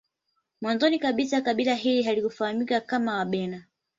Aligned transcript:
Mwanzoni 0.61 0.99
kabisa 0.99 1.41
kabila 1.41 1.75
hili 1.75 2.03
halikufahamika 2.03 2.81
kama 2.81 3.17
Wabena 3.17 3.63